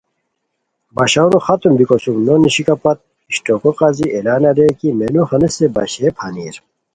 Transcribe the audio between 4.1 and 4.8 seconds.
اعلان اریر